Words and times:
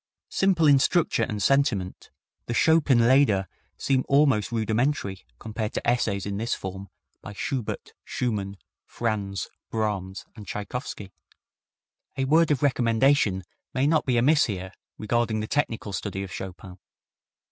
Simple 0.29 0.65
in 0.65 0.79
structure 0.79 1.21
and 1.21 1.43
sentiment, 1.43 2.09
the 2.47 2.55
Chopin 2.55 3.07
lieder 3.07 3.47
seem 3.77 4.03
almost 4.07 4.51
rudimentary 4.51 5.23
compared 5.37 5.73
to 5.73 5.87
essays 5.87 6.25
in 6.25 6.37
this 6.37 6.55
form 6.55 6.89
by 7.21 7.33
Schubert, 7.33 7.93
Schumann, 8.03 8.57
Franz, 8.87 9.47
Brahms 9.69 10.25
and 10.35 10.47
Tschaikowsky. 10.47 11.11
A 12.17 12.25
word 12.25 12.49
of 12.49 12.63
recommendation 12.63 13.43
may 13.75 13.85
not 13.85 14.07
be 14.07 14.17
amiss 14.17 14.45
here 14.45 14.73
regarding 14.97 15.39
the 15.39 15.45
technical 15.45 15.93
study 15.93 16.23
of 16.23 16.31
Chopin. 16.31 16.79